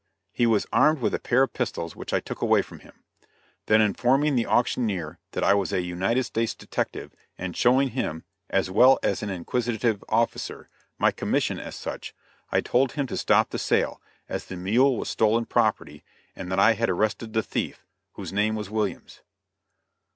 [0.31, 3.03] He was armed with a pair of pistols, which I took away from him.
[3.67, 8.71] Then informing the auctioneer that I was a United States detective, and showing him as
[8.71, 12.15] well as an inquisitive officer my commission as such,
[12.51, 16.03] I told him to stop the sale, as the mule was stolen property,
[16.35, 19.21] and that I had arrested the thief, whose name was Williams.